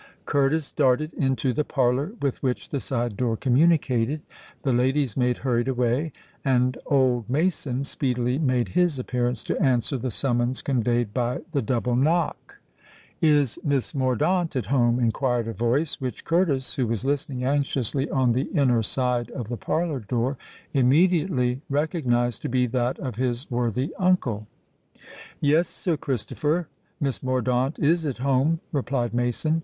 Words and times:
Curtis 0.25 0.71
darted 0.71 1.13
into 1.13 1.53
the 1.53 1.63
parlour 1.63 2.13
with 2.23 2.41
which 2.41 2.69
the 2.69 2.79
side 2.79 3.15
door 3.15 3.37
communicated: 3.37 4.21
the 4.63 4.73
lady's 4.73 5.15
maid 5.15 5.37
hurried 5.45 5.67
away: 5.67 6.11
and 6.43 6.75
old 6.87 7.29
Mason 7.29 7.83
speedily 7.83 8.39
made 8.39 8.69
his 8.69 8.97
appearance 8.97 9.43
to 9.43 9.61
answer 9.61 9.99
the 9.99 10.09
summons 10.09 10.63
conveyed 10.63 11.13
by 11.13 11.41
the 11.51 11.61
double 11.61 11.95
knock. 11.95 12.57
"Is 13.21 13.59
Miss 13.63 13.93
Mordaunt 13.93 14.55
at 14.55 14.65
home?" 14.73 14.99
inquired 14.99 15.47
a 15.47 15.53
voice 15.53 16.01
which 16.01 16.25
Curtis, 16.25 16.73
who 16.73 16.87
was 16.87 17.05
listening 17.05 17.43
anxiously 17.45 18.09
on 18.09 18.31
the 18.31 18.49
inner 18.55 18.81
side 18.81 19.29
of 19.29 19.49
the 19.49 19.55
parlour 19.57 19.99
door, 19.99 20.35
immediately 20.73 21.61
recognised 21.69 22.41
to 22.41 22.49
be 22.49 22.65
that 22.65 22.97
of 22.97 23.17
his 23.17 23.51
worthy 23.51 23.93
uncle. 23.99 24.47
"Yes, 25.39 25.67
Sir 25.67 25.95
Christopher—Miss 25.95 27.21
Mordaunt 27.21 27.77
is 27.77 28.07
at 28.07 28.17
home," 28.17 28.61
replied 28.71 29.13
Mason. 29.13 29.59